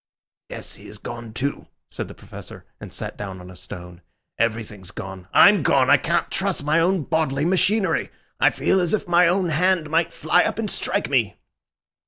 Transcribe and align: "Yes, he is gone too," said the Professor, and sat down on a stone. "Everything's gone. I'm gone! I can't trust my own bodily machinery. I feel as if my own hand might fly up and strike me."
"Yes, 0.49 0.73
he 0.73 0.87
is 0.87 0.97
gone 0.97 1.31
too," 1.31 1.67
said 1.91 2.07
the 2.07 2.15
Professor, 2.15 2.65
and 2.79 2.91
sat 2.91 3.17
down 3.17 3.39
on 3.39 3.51
a 3.51 3.55
stone. 3.55 4.01
"Everything's 4.39 4.89
gone. 4.89 5.27
I'm 5.31 5.61
gone! 5.61 5.91
I 5.91 5.97
can't 5.97 6.31
trust 6.31 6.63
my 6.63 6.79
own 6.79 7.03
bodily 7.03 7.45
machinery. 7.45 8.09
I 8.39 8.49
feel 8.49 8.81
as 8.81 8.95
if 8.95 9.07
my 9.07 9.27
own 9.27 9.49
hand 9.49 9.91
might 9.91 10.11
fly 10.11 10.43
up 10.43 10.57
and 10.57 10.71
strike 10.71 11.07
me." 11.07 11.37